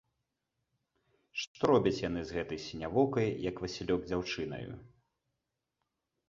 [1.41, 4.71] Што робяць яны з гэтай сінявокай, як васілёк, дзяўчынаю?